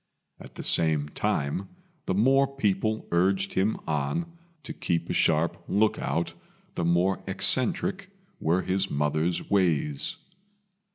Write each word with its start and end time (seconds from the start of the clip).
At 0.39 0.55
the 0.55 0.63
same 0.63 1.09
time, 1.09 1.69
the 2.07 2.15
more 2.15 2.47
people 2.47 3.07
urged 3.11 3.53
him 3.53 3.77
on 3.87 4.35
to 4.63 4.73
keep 4.73 5.11
a 5.11 5.13
sharp 5.13 5.63
look 5.67 5.99
out, 5.99 6.33
the 6.73 6.83
more 6.85 7.21
eccentric 7.27 8.09
were 8.39 8.63
his 8.63 8.89
mother's 8.89 9.47
ways. 9.51 10.15